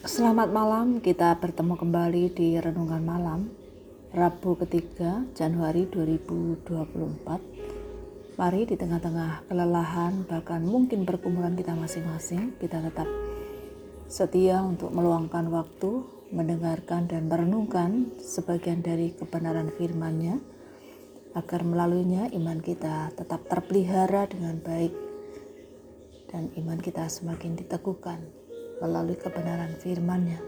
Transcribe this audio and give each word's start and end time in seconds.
Selamat 0.00 0.48
malam, 0.48 1.04
kita 1.04 1.36
bertemu 1.36 1.76
kembali 1.76 2.32
di 2.32 2.56
Renungan 2.56 3.04
Malam 3.04 3.52
Rabu 4.16 4.56
ketiga 4.56 5.28
Januari 5.36 5.84
2024 5.92 8.40
Mari 8.40 8.64
di 8.64 8.80
tengah-tengah 8.80 9.44
kelelahan 9.44 10.24
bahkan 10.24 10.64
mungkin 10.64 11.04
pergumulan 11.04 11.52
kita 11.52 11.76
masing-masing 11.76 12.56
Kita 12.56 12.80
tetap 12.80 13.04
setia 14.08 14.64
untuk 14.64 14.88
meluangkan 14.88 15.52
waktu 15.52 16.00
Mendengarkan 16.32 17.04
dan 17.04 17.28
merenungkan 17.28 18.08
sebagian 18.24 18.80
dari 18.80 19.12
kebenaran 19.12 19.68
firman-Nya 19.68 20.40
Agar 21.36 21.60
melaluinya 21.60 22.32
iman 22.40 22.64
kita 22.64 23.12
tetap 23.20 23.44
terpelihara 23.52 24.24
dengan 24.32 24.64
baik 24.64 24.96
Dan 26.32 26.48
iman 26.56 26.80
kita 26.80 27.04
semakin 27.04 27.60
diteguhkan 27.60 28.39
melalui 28.80 29.14
kebenaran 29.14 29.76
firman-Nya. 29.78 30.40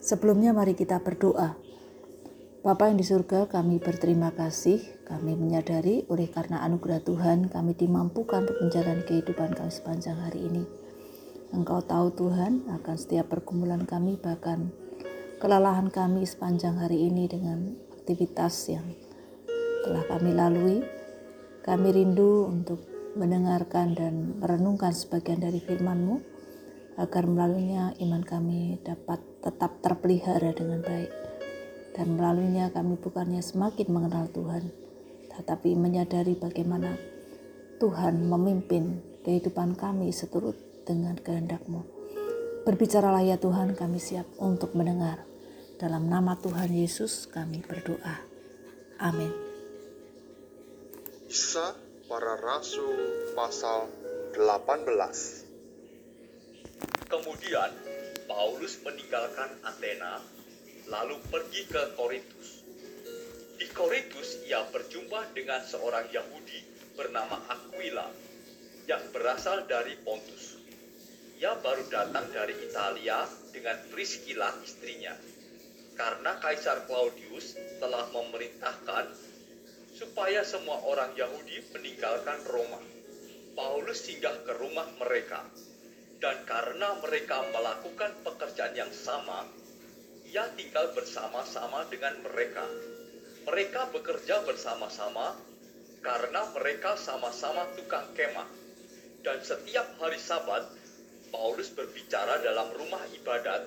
Sebelumnya 0.00 0.50
mari 0.50 0.74
kita 0.74 1.00
berdoa. 1.00 1.56
Bapa 2.60 2.92
yang 2.92 3.00
di 3.00 3.06
surga, 3.08 3.48
kami 3.48 3.80
berterima 3.80 4.36
kasih. 4.36 4.80
Kami 5.08 5.32
menyadari 5.32 6.04
oleh 6.12 6.28
karena 6.28 6.60
anugerah 6.60 7.00
Tuhan 7.00 7.48
kami 7.48 7.72
dimampukan 7.72 8.44
untuk 8.44 8.60
menjalani 8.60 9.00
kehidupan 9.08 9.56
kami 9.56 9.72
sepanjang 9.72 10.20
hari 10.20 10.44
ini. 10.44 10.64
Engkau 11.50 11.82
tahu 11.82 12.14
Tuhan 12.14 12.68
akan 12.68 12.96
setiap 13.00 13.32
pergumulan 13.32 13.82
kami 13.82 14.14
bahkan 14.20 14.70
kelelahan 15.42 15.90
kami 15.90 16.22
sepanjang 16.22 16.78
hari 16.78 17.10
ini 17.10 17.26
dengan 17.26 17.74
aktivitas 17.96 18.70
yang 18.70 18.86
telah 19.82 20.04
kami 20.06 20.30
lalui. 20.30 20.78
Kami 21.60 21.88
rindu 21.92 22.48
untuk 22.48 22.80
mendengarkan 23.18 23.98
dan 23.98 24.38
merenungkan 24.38 24.94
sebagian 24.94 25.42
dari 25.42 25.58
firman-Mu 25.58 26.29
agar 27.00 27.24
melaluinya 27.24 27.96
iman 27.96 28.20
kami 28.20 28.76
dapat 28.84 29.24
tetap 29.40 29.80
terpelihara 29.80 30.52
dengan 30.52 30.84
baik. 30.84 31.08
Dan 31.96 32.20
melaluinya 32.20 32.68
kami 32.70 33.00
bukannya 33.00 33.40
semakin 33.40 33.88
mengenal 33.88 34.28
Tuhan, 34.30 34.68
tetapi 35.32 35.74
menyadari 35.74 36.36
bagaimana 36.36 37.00
Tuhan 37.80 38.28
memimpin 38.28 39.00
kehidupan 39.24 39.80
kami 39.80 40.12
seturut 40.12 40.54
dengan 40.84 41.16
kehendak-Mu. 41.16 41.82
Berbicaralah 42.68 43.24
ya 43.24 43.40
Tuhan, 43.40 43.72
kami 43.72 43.96
siap 43.96 44.28
untuk 44.36 44.76
mendengar. 44.76 45.24
Dalam 45.80 46.12
nama 46.12 46.36
Tuhan 46.36 46.68
Yesus 46.76 47.24
kami 47.32 47.64
berdoa. 47.64 48.20
Amin. 49.00 49.32
Kisah 51.24 51.72
para 52.04 52.36
Rasul 52.36 53.32
pasal 53.32 53.88
18 54.36 55.49
Kemudian 57.10 57.74
Paulus 58.30 58.78
meninggalkan 58.86 59.50
Athena 59.66 60.22
lalu 60.86 61.18
pergi 61.26 61.66
ke 61.66 61.98
Korintus. 61.98 62.62
Di 63.58 63.66
Korintus 63.74 64.46
ia 64.46 64.62
berjumpa 64.70 65.34
dengan 65.34 65.58
seorang 65.58 66.06
Yahudi 66.14 66.62
bernama 66.94 67.34
Aquila 67.50 68.06
yang 68.86 69.02
berasal 69.10 69.66
dari 69.66 69.98
Pontus. 70.06 70.54
Ia 71.42 71.58
baru 71.58 71.82
datang 71.90 72.30
dari 72.30 72.54
Italia 72.62 73.26
dengan 73.50 73.82
Priscilla 73.90 74.54
istrinya. 74.62 75.18
Karena 75.98 76.38
Kaisar 76.38 76.86
Claudius 76.86 77.58
telah 77.82 78.06
memerintahkan 78.14 79.10
supaya 79.98 80.46
semua 80.46 80.78
orang 80.86 81.18
Yahudi 81.18 81.74
meninggalkan 81.74 82.38
Roma. 82.46 82.78
Paulus 83.58 83.98
singgah 83.98 84.46
ke 84.46 84.54
rumah 84.62 84.86
mereka 85.02 85.42
dan 86.20 86.44
karena 86.44 87.00
mereka 87.00 87.48
melakukan 87.48 88.12
pekerjaan 88.20 88.76
yang 88.76 88.92
sama, 88.92 89.48
ia 90.28 90.44
tinggal 90.52 90.92
bersama-sama 90.92 91.88
dengan 91.88 92.20
mereka. 92.20 92.68
Mereka 93.48 93.88
bekerja 93.96 94.44
bersama-sama 94.44 95.32
karena 96.04 96.44
mereka 96.52 96.94
sama-sama 97.00 97.72
tukang 97.72 98.12
kemah. 98.12 98.46
Dan 99.24 99.40
setiap 99.40 99.96
hari 99.96 100.20
Sabat, 100.20 100.68
Paulus 101.32 101.72
berbicara 101.72 102.40
dalam 102.44 102.68
rumah 102.76 103.00
ibadat 103.16 103.64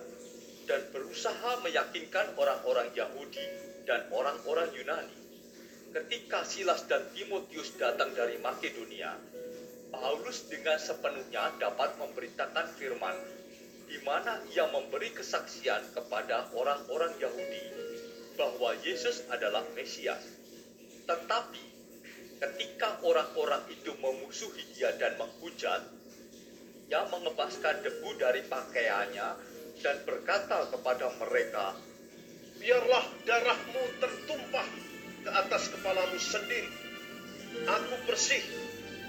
dan 0.69 0.81
berusaha 0.94 1.58
meyakinkan 1.66 2.38
orang-orang 2.38 2.94
Yahudi 2.94 3.46
dan 3.90 4.06
orang-orang 4.13 4.69
Yunani. 4.78 5.18
Ketika 5.94 6.46
Silas 6.46 6.86
dan 6.90 7.06
Timotius 7.13 7.78
datang 7.78 8.13
dari 8.18 8.42
Makedonia, 8.42 9.13
Paulus 9.94 10.50
dengan 10.50 10.81
sepenuhnya 10.81 11.54
dapat 11.62 11.94
memberitakan 12.02 12.74
firman, 12.81 13.14
di 13.86 14.02
mana 14.02 14.42
ia 14.50 14.66
memberi 14.74 15.14
kesaksian 15.14 15.94
kepada 15.94 16.50
orang-orang 16.58 17.14
Yahudi 17.22 17.66
bahwa 18.34 18.74
Yesus 18.81 19.22
adalah 19.30 19.62
Mesias. 19.78 20.26
Tetapi 21.06 21.64
ketika 22.42 23.06
orang-orang 23.06 23.70
itu 23.70 23.94
memusuhi 24.02 24.66
dia 24.74 24.98
dan 24.98 25.14
menghujat, 25.22 25.86
ia 26.90 27.06
mengebaskan 27.14 27.86
debu 27.86 28.18
dari 28.18 28.42
pakaiannya 28.50 29.30
dan 29.86 29.96
berkata 30.10 30.74
kepada 30.74 31.14
mereka, 31.22 31.78
Biarlah 32.58 33.06
darahmu 33.28 33.84
tertumpah 34.00 34.68
ke 35.22 35.30
atas 35.30 35.68
kepalamu 35.68 36.16
sendiri. 36.16 36.72
Aku 37.68 37.96
bersih 38.08 38.40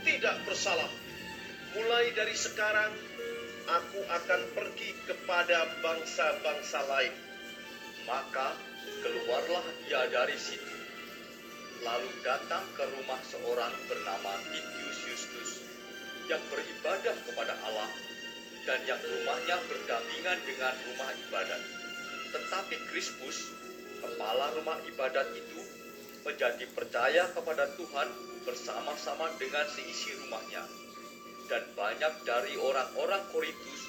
tidak 0.04 0.36
bersalah. 0.44 0.88
Mulai 1.74 2.14
dari 2.14 2.36
sekarang, 2.36 2.92
aku 3.66 4.00
akan 4.06 4.40
pergi 4.54 4.94
kepada 5.08 5.66
bangsa-bangsa 5.80 6.80
lain. 6.86 7.14
Maka 8.04 8.52
keluarlah 9.00 9.64
ia 9.88 10.04
dari 10.12 10.36
situ, 10.36 10.76
lalu 11.80 12.08
datang 12.20 12.62
ke 12.76 12.84
rumah 12.94 13.20
seorang 13.32 13.72
bernama 13.88 14.32
Titius 14.52 14.98
Justus 15.08 15.50
yang 16.28 16.40
beribadah 16.52 17.16
kepada 17.24 17.56
Allah 17.64 17.88
dan 18.68 18.80
yang 18.84 19.00
rumahnya 19.00 19.56
berdampingan 19.68 20.38
dengan 20.44 20.74
rumah 20.88 21.10
ibadat. 21.28 21.62
Tetapi 22.32 22.76
Krispus, 22.92 23.52
kepala 24.04 24.52
rumah 24.56 24.76
ibadat 24.84 25.32
itu, 25.32 25.60
menjadi 26.24 26.64
percaya 26.72 27.28
kepada 27.36 27.68
Tuhan 27.76 28.08
bersama-sama 28.48 29.28
dengan 29.36 29.68
seisi 29.68 30.16
rumahnya. 30.24 30.64
Dan 31.44 31.60
banyak 31.76 32.24
dari 32.24 32.56
orang-orang 32.56 33.20
Korintus 33.28 33.82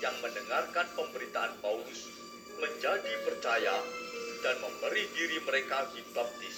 yang 0.00 0.16
mendengarkan 0.24 0.88
pemberitaan 0.96 1.60
Paulus 1.60 2.08
menjadi 2.56 3.14
percaya 3.28 3.76
dan 4.40 4.56
memberi 4.64 5.04
diri 5.12 5.38
mereka 5.44 5.86
dibaptis. 5.92 6.56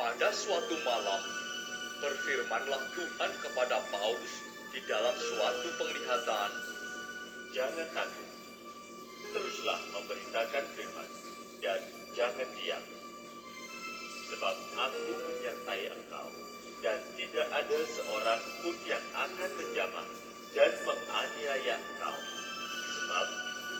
Pada 0.00 0.32
suatu 0.32 0.74
malam, 0.82 1.22
berfirmanlah 2.00 2.82
Tuhan 2.96 3.32
kepada 3.44 3.84
Paulus 3.92 4.34
di 4.72 4.80
dalam 4.88 5.14
suatu 5.14 5.68
penglihatan, 5.76 6.50
Jangan 7.48 7.88
takut, 7.96 8.28
teruslah 9.32 9.80
memberitakan 9.96 10.64
firman, 10.76 11.08
dan 11.64 11.80
jangan 12.12 12.48
diam. 12.60 12.97
Sebab 14.38 14.54
aku 14.54 15.12
menyertai 15.18 15.90
engkau 15.90 16.30
dan 16.78 17.02
tidak 17.18 17.50
ada 17.50 17.78
seorang 17.90 18.38
pun 18.62 18.76
yang 18.86 19.02
akan 19.18 19.50
menjamah 19.58 20.06
dan 20.54 20.70
menganiaya 20.86 21.74
engkau, 21.74 22.16
sebab 22.86 23.26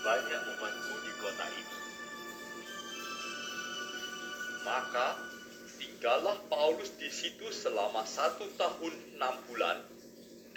banyak 0.03 0.43
umatku 0.59 0.95
di 0.99 1.13
kota 1.23 1.47
ini. 1.47 1.77
Maka 4.67 5.09
tinggallah 5.79 6.43
Paulus 6.51 6.91
di 6.99 7.07
situ 7.07 7.55
selama 7.55 8.03
satu 8.03 8.51
tahun 8.59 9.15
enam 9.15 9.39
bulan, 9.47 9.79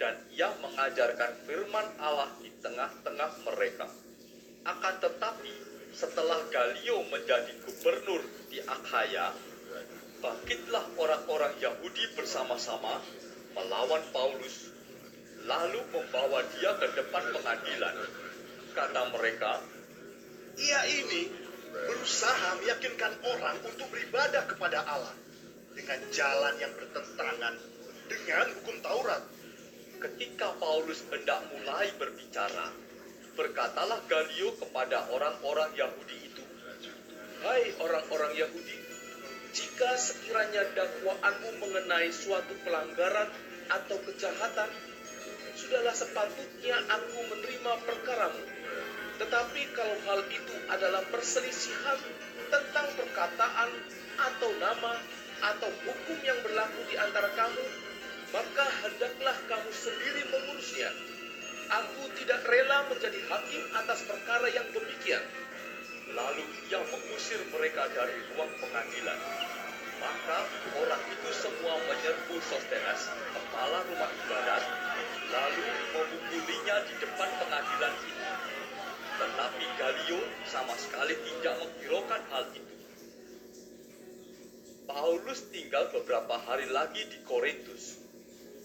dan 0.02 0.18
ia 0.34 0.50
mengajarkan 0.58 1.46
firman 1.46 1.86
Allah 2.02 2.26
di 2.42 2.50
tengah-tengah 2.58 3.30
mereka. 3.46 3.86
Akan 4.66 4.98
tetapi, 4.98 5.54
setelah 5.94 6.42
Galio 6.50 7.06
menjadi 7.06 7.54
gubernur 7.62 8.26
di 8.50 8.58
Akhaya, 8.66 9.30
bangkitlah 10.22 10.86
orang-orang 11.02 11.52
Yahudi 11.58 12.14
bersama-sama 12.14 13.02
melawan 13.58 14.00
Paulus, 14.14 14.70
lalu 15.44 15.82
membawa 15.90 16.46
dia 16.54 16.78
ke 16.78 16.86
depan 16.94 17.24
pengadilan. 17.34 17.94
Kata 18.72 19.02
mereka, 19.10 19.60
Ia 20.56 20.80
ini 20.88 21.28
berusaha 21.72 22.62
meyakinkan 22.62 23.12
orang 23.26 23.56
untuk 23.66 23.90
beribadah 23.90 24.46
kepada 24.46 24.86
Allah 24.86 25.16
dengan 25.74 26.00
jalan 26.14 26.54
yang 26.62 26.72
bertentangan 26.78 27.54
dengan 28.06 28.46
hukum 28.60 28.78
Taurat. 28.80 29.22
ketika 30.02 30.50
Paulus 30.58 30.98
hendak 31.14 31.46
mulai 31.54 31.86
berbicara, 31.94 32.74
berkatalah 33.38 34.02
Galio 34.10 34.50
kepada 34.58 35.06
orang-orang 35.14 35.70
Yahudi 35.78 36.26
itu, 36.26 36.42
Hai 37.46 37.70
orang-orang 37.78 38.34
Yahudi, 38.34 38.81
jika 39.52 40.00
sekiranya 40.00 40.64
dakwaanmu 40.72 41.60
mengenai 41.60 42.08
suatu 42.08 42.56
pelanggaran 42.64 43.28
atau 43.68 44.00
kejahatan, 44.08 44.70
sudahlah 45.52 45.92
sepatutnya 45.92 46.80
aku 46.88 47.20
menerima 47.28 47.72
perkaramu. 47.84 48.44
Tetapi 49.20 49.62
kalau 49.76 49.96
hal 50.08 50.24
itu 50.32 50.56
adalah 50.72 51.04
perselisihan 51.12 52.00
tentang 52.48 52.96
perkataan 52.96 53.70
atau 54.16 54.50
nama 54.56 54.96
atau 55.44 55.68
hukum 55.84 56.18
yang 56.24 56.40
berlaku 56.40 56.80
di 56.88 56.96
antara 56.96 57.28
kamu, 57.36 57.64
maka 58.32 58.66
hendaklah 58.88 59.36
kamu 59.52 59.68
sendiri 59.68 60.22
mengurusnya. 60.32 60.90
Aku 61.72 62.08
tidak 62.16 62.40
rela 62.48 62.88
menjadi 62.88 63.20
hakim 63.28 63.62
atas 63.84 64.00
perkara 64.08 64.48
yang 64.48 64.64
demikian. 64.72 65.24
Lalu 66.12 66.44
ia 66.68 66.80
mengusir 66.92 67.40
mereka 67.48 67.88
dari 67.92 68.16
ruang 68.32 68.52
pengadilan. 68.60 69.16
Maka 70.02 70.38
orang 70.76 71.02
itu 71.08 71.30
semua 71.30 71.78
menyerbu 71.88 72.36
Sostenes, 72.42 73.06
kepala 73.32 73.86
rumah 73.86 74.10
ibadat, 74.10 74.62
lalu 75.30 75.64
memukulinya 75.94 76.76
di 76.90 76.94
depan 77.00 77.30
pengadilan 77.38 77.94
itu. 78.02 78.24
Tetapi 79.12 79.64
Galio 79.78 80.20
sama 80.50 80.74
sekali 80.74 81.14
tidak 81.14 81.54
menghiraukan 81.62 82.22
hal 82.34 82.44
itu. 82.50 82.74
Paulus 84.82 85.46
tinggal 85.54 85.88
beberapa 85.94 86.36
hari 86.42 86.66
lagi 86.68 87.06
di 87.06 87.22
Korintus. 87.22 88.02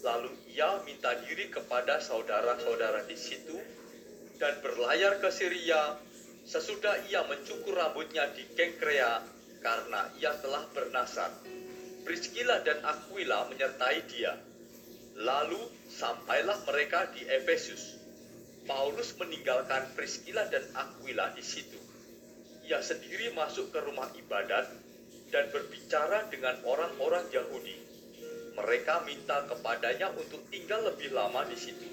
Lalu 0.02 0.34
ia 0.50 0.82
minta 0.82 1.14
diri 1.22 1.48
kepada 1.48 2.02
saudara-saudara 2.02 3.06
di 3.06 3.14
situ 3.14 3.56
dan 4.42 4.58
berlayar 4.62 5.18
ke 5.22 5.30
Syria 5.30 5.98
sesudah 6.48 7.04
ia 7.12 7.20
mencukur 7.28 7.76
rambutnya 7.76 8.32
di 8.32 8.40
Kengkrea 8.56 9.20
karena 9.60 10.08
ia 10.16 10.32
telah 10.40 10.64
bernasar. 10.72 11.28
Priscilla 12.08 12.64
dan 12.64 12.80
Aquila 12.88 13.52
menyertai 13.52 14.00
dia. 14.08 14.32
Lalu 15.20 15.60
sampailah 15.92 16.64
mereka 16.64 17.12
di 17.12 17.20
Efesus. 17.28 18.00
Paulus 18.64 19.12
meninggalkan 19.20 19.92
Priscilla 19.92 20.48
dan 20.48 20.64
Aquila 20.72 21.36
di 21.36 21.44
situ. 21.44 21.76
Ia 22.64 22.80
sendiri 22.80 23.28
masuk 23.36 23.68
ke 23.68 23.84
rumah 23.84 24.08
ibadat 24.16 24.72
dan 25.28 25.52
berbicara 25.52 26.32
dengan 26.32 26.56
orang-orang 26.64 27.28
Yahudi. 27.28 27.76
Mereka 28.56 29.04
minta 29.04 29.44
kepadanya 29.44 30.16
untuk 30.16 30.40
tinggal 30.48 30.80
lebih 30.80 31.12
lama 31.12 31.44
di 31.44 31.56
situ, 31.60 31.88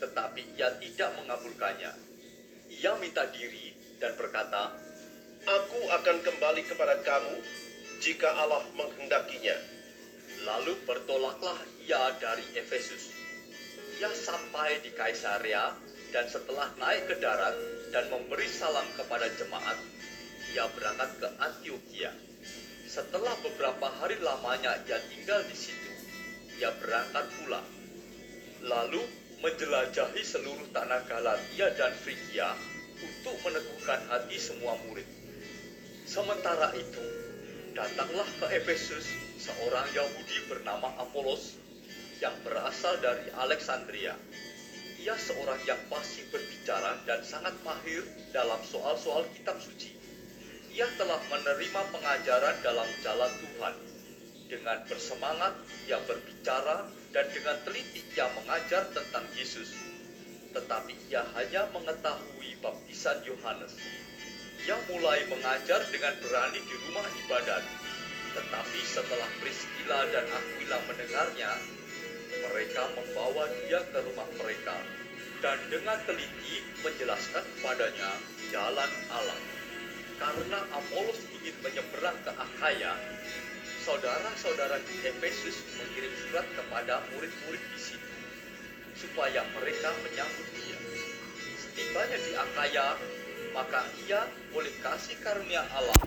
tetapi 0.00 0.56
ia 0.56 0.72
tidak 0.80 1.12
mengabulkannya. 1.20 2.15
Ia 2.72 2.98
minta 2.98 3.26
diri 3.30 3.72
dan 4.02 4.14
berkata, 4.18 4.74
Aku 5.46 5.80
akan 5.94 6.16
kembali 6.26 6.62
kepada 6.66 6.98
kamu 7.06 7.38
jika 8.02 8.34
Allah 8.34 8.66
menghendakinya. 8.74 9.54
Lalu 10.42 10.74
bertolaklah 10.82 11.58
ia 11.86 12.12
dari 12.18 12.42
Efesus. 12.58 13.14
Ia 14.02 14.10
sampai 14.12 14.82
di 14.82 14.90
Kaisarea 14.92 15.72
dan 16.10 16.26
setelah 16.26 16.70
naik 16.76 17.08
ke 17.08 17.16
darat 17.22 17.54
dan 17.94 18.10
memberi 18.10 18.46
salam 18.50 18.84
kepada 18.98 19.30
jemaat, 19.38 19.78
ia 20.52 20.66
berangkat 20.74 21.10
ke 21.22 21.28
Antioquia. 21.38 22.12
Setelah 22.86 23.34
beberapa 23.42 23.90
hari 24.02 24.18
lamanya 24.22 24.78
ia 24.86 24.98
tinggal 25.10 25.42
di 25.46 25.56
situ, 25.56 25.90
ia 26.58 26.70
berangkat 26.78 27.26
pulang. 27.38 27.68
Lalu 28.66 29.02
menjelajahi 29.44 30.22
seluruh 30.24 30.68
tanah 30.72 31.04
Galatia 31.04 31.68
dan 31.76 31.92
Frigia 32.00 32.56
untuk 32.96 33.36
meneguhkan 33.44 34.00
hati 34.08 34.40
semua 34.40 34.78
murid. 34.88 35.04
Sementara 36.08 36.72
itu, 36.72 37.04
datanglah 37.76 38.24
ke 38.40 38.46
Efesus 38.56 39.04
seorang 39.36 39.84
Yahudi 39.92 40.48
bernama 40.48 40.88
Apolos 40.96 41.60
yang 42.24 42.32
berasal 42.40 42.96
dari 43.04 43.28
Alexandria. 43.36 44.16
Ia 45.04 45.14
seorang 45.20 45.60
yang 45.68 45.78
pasti 45.92 46.24
berbicara 46.32 46.96
dan 47.04 47.20
sangat 47.20 47.52
mahir 47.60 48.02
dalam 48.32 48.58
soal-soal 48.64 49.28
kitab 49.36 49.60
suci. 49.60 49.92
Ia 50.72 50.88
telah 50.96 51.20
menerima 51.28 51.82
pengajaran 51.92 52.56
dalam 52.64 52.88
jalan 53.04 53.32
Tuhan. 53.44 53.74
Dengan 54.46 54.78
bersemangat, 54.88 55.52
ia 55.84 55.98
berbicara 56.06 56.86
dan 57.16 57.24
dengan 57.32 57.56
teliti 57.64 58.04
ia 58.12 58.28
mengajar 58.36 58.92
tentang 58.92 59.24
Yesus. 59.32 59.72
Tetapi 60.52 60.92
ia 61.08 61.24
hanya 61.32 61.64
mengetahui 61.72 62.60
baptisan 62.60 63.24
Yohanes. 63.24 63.72
Ia 64.68 64.76
mulai 64.92 65.24
mengajar 65.32 65.80
dengan 65.88 66.12
berani 66.20 66.60
di 66.60 66.76
rumah 66.84 67.08
ibadat. 67.24 67.64
Tetapi 68.36 68.80
setelah 68.84 69.30
Priscilla 69.40 70.04
dan 70.12 70.28
Aquila 70.28 70.76
mendengarnya, 70.92 71.56
mereka 72.44 72.84
membawa 72.92 73.48
dia 73.64 73.80
ke 73.80 73.98
rumah 74.12 74.28
mereka 74.36 74.76
dan 75.40 75.56
dengan 75.72 75.96
teliti 76.04 76.60
menjelaskan 76.84 77.44
kepadanya 77.56 78.12
jalan 78.52 78.90
Allah. 79.08 79.40
Karena 80.20 80.60
Apolos 80.68 81.20
ingin 81.32 81.56
menyeberang 81.64 82.16
ke 82.24 82.32
Akhaya, 82.36 82.92
saudara-saudara 83.86 84.82
di 84.82 84.98
Efesus 85.06 85.62
mengirim 85.78 86.10
surat 86.26 86.42
kepada 86.58 87.06
murid-murid 87.14 87.62
di 87.70 87.78
situ 87.78 88.14
supaya 88.98 89.46
mereka 89.54 89.94
menyambut 90.02 90.48
dia. 90.58 90.78
Setibanya 91.54 92.18
di 92.18 92.32
Akhaya, 92.34 92.98
maka 93.54 93.86
ia 94.02 94.26
oleh 94.58 94.74
kasih 94.82 95.14
karunia 95.22 95.62
Allah 95.70 96.02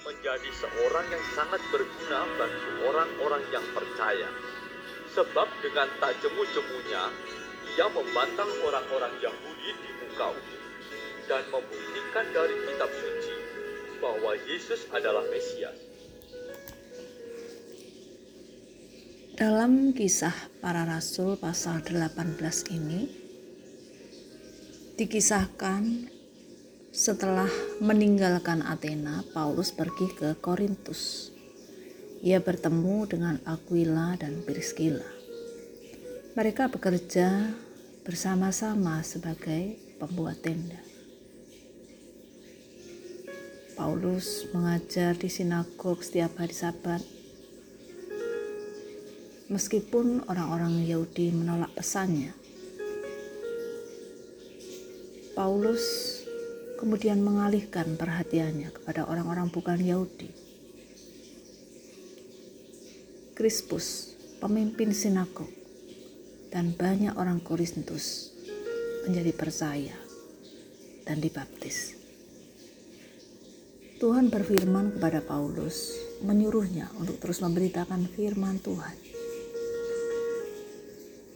menjadi 0.00 0.48
seorang 0.64 1.12
yang 1.12 1.24
sangat 1.36 1.60
berguna 1.68 2.24
bagi 2.40 2.88
orang-orang 2.88 3.44
yang 3.52 3.66
percaya. 3.76 4.32
Sebab 5.12 5.48
dengan 5.60 5.92
tak 6.00 6.16
jemu-jemunya, 6.24 7.04
ia 7.76 7.86
membantah 7.92 8.48
orang-orang 8.64 9.12
Yahudi 9.20 9.70
di 9.76 9.90
muka 10.00 10.32
umum 10.32 10.60
dan 11.28 11.44
membuktikan 11.52 12.26
dari 12.32 12.56
kitab 12.64 12.88
suci 12.88 13.36
bahwa 14.00 14.32
Yesus 14.48 14.88
adalah 14.88 15.28
Mesias. 15.28 15.89
Dalam 19.40 19.96
kisah 19.96 20.36
para 20.60 20.84
rasul 20.84 21.32
pasal 21.40 21.80
18 21.80 22.36
ini 22.76 23.08
dikisahkan 25.00 26.12
setelah 26.92 27.48
meninggalkan 27.80 28.60
Athena, 28.60 29.24
Paulus 29.32 29.72
pergi 29.72 30.12
ke 30.12 30.36
Korintus. 30.44 31.32
Ia 32.20 32.44
bertemu 32.44 33.08
dengan 33.08 33.40
Aquila 33.48 34.12
dan 34.20 34.44
Priscilla. 34.44 35.08
Mereka 36.36 36.68
bekerja 36.68 37.56
bersama-sama 38.04 39.00
sebagai 39.00 39.80
pembuat 39.96 40.44
tenda. 40.44 40.84
Paulus 43.72 44.52
mengajar 44.52 45.16
di 45.16 45.32
sinagog 45.32 46.04
setiap 46.04 46.36
hari 46.36 46.52
Sabat. 46.52 47.19
Meskipun 49.50 50.30
orang-orang 50.30 50.86
Yahudi 50.86 51.34
menolak 51.34 51.74
pesannya, 51.74 52.30
Paulus 55.34 55.82
kemudian 56.78 57.18
mengalihkan 57.18 57.98
perhatiannya 57.98 58.70
kepada 58.70 59.10
orang-orang 59.10 59.50
bukan 59.50 59.82
Yahudi. 59.82 60.30
Krispus, 63.34 64.14
pemimpin 64.38 64.94
sinagog, 64.94 65.50
dan 66.54 66.70
banyak 66.70 67.18
orang 67.18 67.42
Korintus 67.42 68.30
menjadi 69.02 69.34
percaya 69.34 69.98
dan 71.02 71.18
dibaptis. 71.18 71.98
Tuhan 73.98 74.30
berfirman 74.30 74.94
kepada 74.94 75.18
Paulus, 75.26 75.98
menyuruhnya 76.22 76.86
untuk 77.02 77.18
terus 77.18 77.42
memberitakan 77.42 78.06
firman 78.14 78.62
Tuhan. 78.62 79.09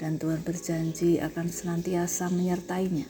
Dan 0.05 0.21
Tuhan 0.21 0.45
berjanji 0.45 1.17
akan 1.17 1.49
senantiasa 1.49 2.29
menyertainya. 2.29 3.09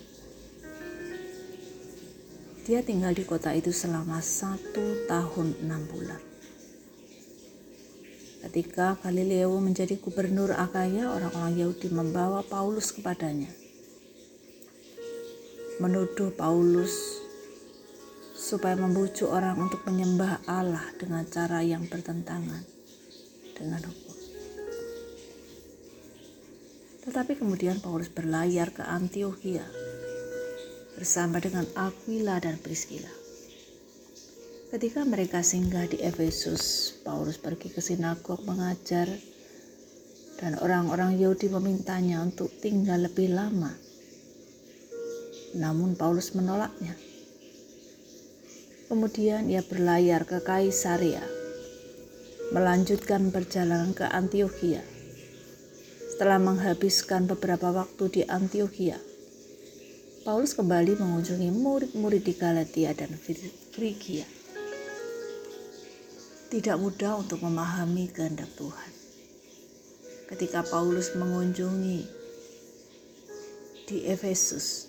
Dia 2.62 2.86
tinggal 2.86 3.18
di 3.18 3.26
kota 3.26 3.50
itu 3.50 3.74
selama 3.74 4.22
satu 4.22 5.10
tahun 5.10 5.58
enam 5.66 5.90
bulan. 5.90 6.22
Ketika 8.46 8.94
Galileo 9.02 9.58
menjadi 9.58 9.98
gubernur 9.98 10.54
Akaya, 10.54 11.10
orang-orang 11.10 11.66
Yahudi 11.66 11.90
membawa 11.90 12.46
Paulus 12.46 12.94
kepadanya. 12.94 13.50
Menuduh 15.82 16.30
Paulus 16.30 17.18
supaya 18.38 18.78
membujuk 18.78 19.34
orang 19.34 19.58
untuk 19.58 19.82
menyembah 19.82 20.46
Allah 20.46 20.94
dengan 20.94 21.26
cara 21.26 21.58
yang 21.66 21.90
bertentangan 21.90 22.62
dengan 23.58 23.82
hukum. 23.82 24.03
Tetapi 27.04 27.36
kemudian 27.36 27.84
Paulus 27.84 28.08
berlayar 28.08 28.72
ke 28.72 28.80
Antioquia 28.80 29.64
bersama 30.96 31.36
dengan 31.36 31.68
Aquila 31.76 32.40
dan 32.40 32.56
Priscilla. 32.56 33.12
Ketika 34.72 35.04
mereka 35.06 35.44
singgah 35.44 35.86
di 35.86 36.00
Efesus, 36.00 36.96
Paulus 37.04 37.38
pergi 37.38 37.70
ke 37.70 37.78
sinagog 37.78 38.42
mengajar 38.42 39.06
dan 40.40 40.58
orang-orang 40.58 41.14
Yahudi 41.14 41.46
memintanya 41.46 42.24
untuk 42.24 42.50
tinggal 42.58 43.06
lebih 43.06 43.30
lama. 43.30 43.70
namun 45.54 45.94
Paulus 45.94 46.34
menolaknya. 46.34 46.98
Kemudian 48.90 49.46
ia 49.46 49.62
berlayar 49.62 50.26
ke 50.26 50.42
Kaisaria, 50.42 51.22
melanjutkan 52.50 53.30
perjalanan 53.30 53.94
ke 53.94 54.02
Antioquia. 54.02 54.93
Setelah 56.14 56.38
menghabiskan 56.38 57.26
beberapa 57.26 57.74
waktu 57.74 58.06
di 58.06 58.22
Antioquia, 58.22 59.02
Paulus 60.22 60.54
kembali 60.54 60.94
mengunjungi 60.94 61.50
murid-murid 61.50 62.22
di 62.22 62.38
Galatia 62.38 62.94
dan 62.94 63.18
Frigia. 63.74 64.22
Tidak 66.54 66.76
mudah 66.78 67.18
untuk 67.18 67.42
memahami 67.42 68.14
kehendak 68.14 68.46
Tuhan. 68.54 68.90
Ketika 70.30 70.62
Paulus 70.62 71.18
mengunjungi 71.18 72.06
di 73.90 74.06
Efesus, 74.06 74.86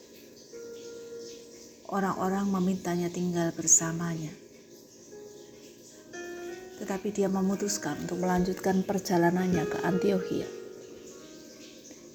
orang-orang 1.89 2.46
memintanya 2.53 3.10
tinggal 3.10 3.50
bersamanya. 3.50 4.29
Tetapi 6.77 7.10
dia 7.10 7.34
memutuskan 7.34 8.05
untuk 8.05 8.22
melanjutkan 8.22 8.86
perjalanannya 8.86 9.65
ke 9.65 9.77
Antioquia. 9.82 10.64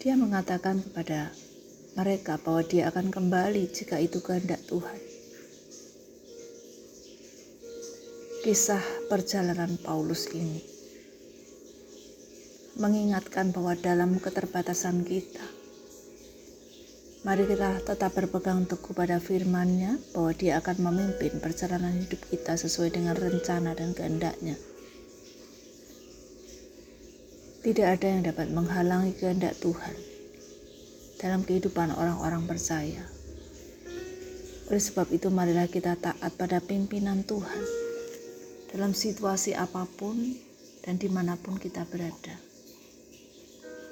Dia 0.01 0.17
mengatakan 0.17 0.81
kepada 0.81 1.29
mereka 1.93 2.41
bahwa 2.41 2.65
dia 2.65 2.89
akan 2.89 3.13
kembali 3.13 3.69
jika 3.69 4.01
itu 4.01 4.25
kehendak 4.25 4.65
Tuhan. 4.65 4.97
Kisah 8.41 8.81
perjalanan 9.13 9.77
Paulus 9.85 10.33
ini 10.33 10.65
mengingatkan 12.81 13.53
bahwa 13.53 13.77
dalam 13.77 14.17
keterbatasan 14.17 15.05
kita, 15.05 15.45
Mari 17.21 17.45
kita 17.45 17.85
tetap 17.85 18.17
berpegang 18.17 18.65
teguh 18.65 18.97
pada 18.97 19.21
firman-Nya 19.21 20.01
bahwa 20.17 20.33
Dia 20.33 20.57
akan 20.65 20.89
memimpin 20.89 21.37
perjalanan 21.45 21.93
hidup 21.93 22.25
kita 22.33 22.57
sesuai 22.57 22.97
dengan 22.97 23.13
rencana 23.13 23.77
dan 23.77 23.93
kehendaknya. 23.93 24.57
Tidak 27.61 27.85
ada 27.85 28.09
yang 28.09 28.25
dapat 28.25 28.49
menghalangi 28.49 29.13
kehendak 29.21 29.53
Tuhan 29.61 29.93
dalam 31.21 31.45
kehidupan 31.45 31.93
orang-orang 31.93 32.49
percaya. 32.49 33.05
Oleh 34.73 34.81
sebab 34.81 35.13
itu 35.13 35.29
marilah 35.29 35.69
kita 35.69 35.93
taat 36.01 36.33
pada 36.41 36.65
pimpinan 36.65 37.21
Tuhan 37.21 37.61
dalam 38.73 38.97
situasi 38.97 39.53
apa 39.53 39.85
pun 39.85 40.17
dan 40.81 40.97
di 40.97 41.13
mana 41.13 41.37
pun 41.37 41.61
kita 41.61 41.85
berada. 41.85 42.33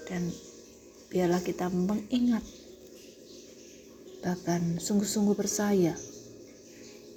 Dan 0.09 0.33
biarlah 1.13 1.45
kita 1.45 1.69
mengingat 1.69 2.41
bahkan 4.25 4.81
sungguh-sungguh 4.81 5.37
percaya 5.37 5.93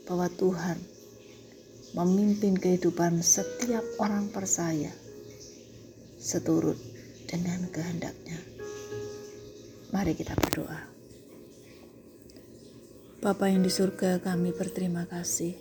bahwa 0.03 0.27
Tuhan 0.27 0.83
memimpin 1.95 2.59
kehidupan 2.59 3.23
setiap 3.23 3.87
orang 4.03 4.27
percaya 4.27 4.91
seturut 6.21 6.77
dengan 7.25 7.65
kehendaknya. 7.73 8.37
Mari 9.89 10.13
kita 10.13 10.37
berdoa. 10.37 10.85
Bapa 13.25 13.49
yang 13.49 13.65
di 13.65 13.73
surga 13.73 14.21
kami 14.21 14.53
berterima 14.53 15.09
kasih. 15.09 15.57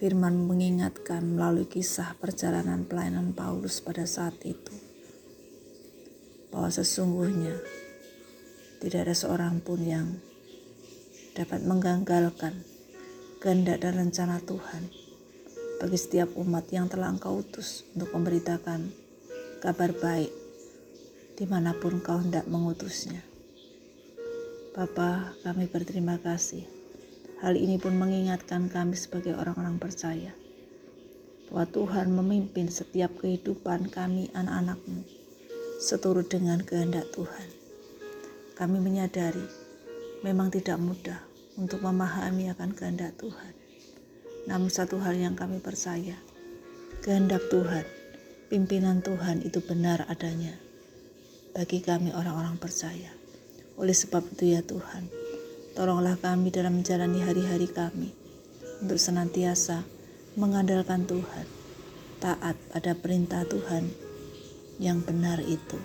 Firman 0.00 0.48
mengingatkan 0.48 1.22
melalui 1.22 1.68
kisah 1.68 2.16
perjalanan 2.16 2.88
pelayanan 2.88 3.36
Paulus 3.36 3.78
pada 3.78 4.08
saat 4.08 4.34
itu 4.42 4.74
bahwa 6.50 6.72
sesungguhnya 6.72 7.54
tidak 8.82 9.06
ada 9.06 9.14
seorang 9.14 9.62
pun 9.62 9.78
yang 9.78 10.18
dapat 11.38 11.62
menggagalkan 11.62 12.66
kehendak 13.38 13.78
dan 13.86 13.94
rencana 13.94 14.42
Tuhan 14.42 15.01
bagi 15.82 15.98
setiap 15.98 16.38
umat 16.38 16.70
yang 16.70 16.86
telah 16.86 17.10
engkau 17.10 17.42
utus 17.42 17.82
untuk 17.98 18.14
memberitakan 18.14 18.94
kabar 19.58 19.90
baik 19.90 20.30
di 21.34 21.42
mana 21.50 21.74
pun 21.74 21.98
kau 21.98 22.22
hendak 22.22 22.46
mengutusnya. 22.46 23.18
Bapa, 24.78 25.34
kami 25.42 25.66
berterima 25.66 26.22
kasih. 26.22 26.62
Hal 27.42 27.58
ini 27.58 27.82
pun 27.82 27.98
mengingatkan 27.98 28.70
kami 28.70 28.94
sebagai 28.94 29.34
orang-orang 29.34 29.82
percaya 29.82 30.30
bahwa 31.50 31.66
Tuhan 31.66 32.14
memimpin 32.14 32.70
setiap 32.70 33.18
kehidupan 33.18 33.90
kami 33.90 34.30
anak-anakmu 34.38 35.02
seturut 35.82 36.30
dengan 36.30 36.62
kehendak 36.62 37.10
Tuhan. 37.10 37.48
Kami 38.54 38.78
menyadari 38.78 39.50
memang 40.22 40.54
tidak 40.54 40.78
mudah 40.78 41.18
untuk 41.58 41.82
memahami 41.82 42.54
akan 42.54 42.70
kehendak 42.70 43.18
Tuhan. 43.18 43.61
Namun 44.46 44.70
satu 44.70 44.98
hal 44.98 45.14
yang 45.14 45.38
kami 45.38 45.62
percaya, 45.62 46.18
kehendak 47.02 47.46
Tuhan, 47.50 47.86
pimpinan 48.50 49.02
Tuhan 49.02 49.42
itu 49.46 49.62
benar 49.62 50.06
adanya 50.10 50.58
bagi 51.52 51.84
kami 51.84 52.10
orang-orang 52.10 52.56
percaya. 52.58 53.12
Oleh 53.76 53.94
sebab 53.94 54.24
itu 54.34 54.56
ya 54.56 54.62
Tuhan, 54.64 55.08
tolonglah 55.76 56.18
kami 56.18 56.50
dalam 56.50 56.80
menjalani 56.80 57.22
hari-hari 57.22 57.68
kami 57.68 58.12
untuk 58.82 58.98
senantiasa 58.98 59.84
mengandalkan 60.34 61.04
Tuhan, 61.04 61.46
taat 62.18 62.56
pada 62.72 62.92
perintah 62.96 63.44
Tuhan 63.46 63.88
yang 64.80 65.04
benar 65.04 65.38
itu. 65.44 65.78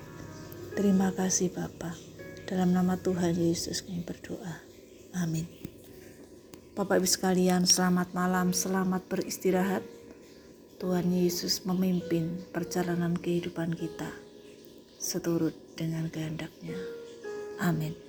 Terima 0.73 1.11
kasih 1.13 1.51
Bapak. 1.51 1.93
Dalam 2.47 2.71
nama 2.71 2.95
Tuhan 2.95 3.35
Yesus 3.35 3.83
kami 3.83 4.07
berdoa. 4.07 4.63
Amin. 5.19 5.66
Bapak 6.77 7.01
Ibu 7.01 7.09
sekalian, 7.09 7.65
selamat 7.65 8.13
malam, 8.13 8.53
selamat 8.53 9.09
beristirahat. 9.09 9.81
Tuhan 10.77 11.09
Yesus 11.09 11.65
memimpin 11.65 12.45
perjalanan 12.53 13.17
kehidupan 13.17 13.73
kita 13.73 14.13
seturut 15.01 15.57
dengan 15.73 16.05
kehendaknya. 16.13 16.77
Amin. 17.65 18.06